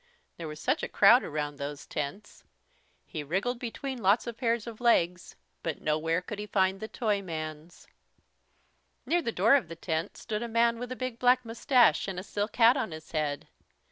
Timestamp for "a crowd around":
0.81-1.57